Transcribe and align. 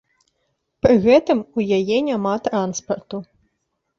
Пры 0.85 0.95
гэтым 1.03 1.43
у 1.59 1.67
яе 1.77 1.97
няма 2.09 2.33
транспарту. 2.47 3.17